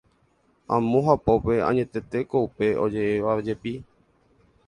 Amo 0.75 0.99
hapópe 1.07 1.53
añetetéko 1.69 2.35
upe 2.47 2.67
oje'évajepi 2.85 3.73